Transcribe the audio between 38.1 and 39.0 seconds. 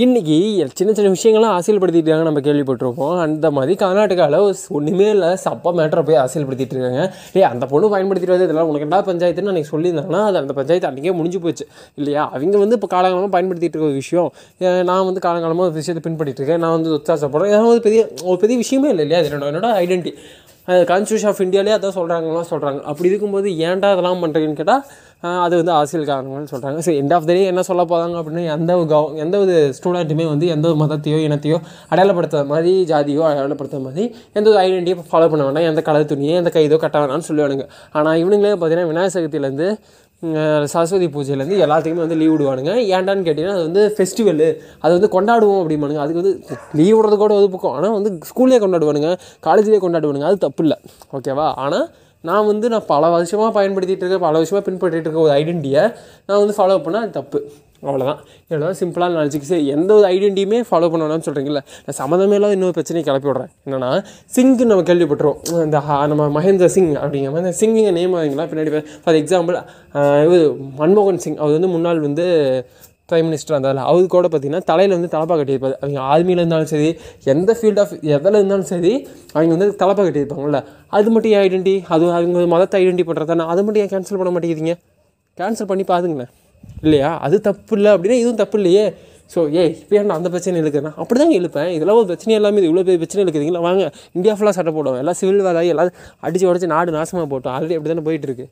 இவனுங்களே பார்த்தீங்கன்னா